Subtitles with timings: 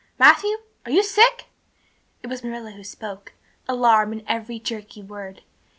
[0.17, 1.45] Matthew, are you sick?"
[2.23, 3.33] It was Marilla who spoke,
[3.69, 5.41] alarm in every jerky word.